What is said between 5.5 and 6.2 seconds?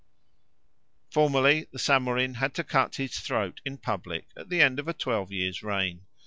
reign.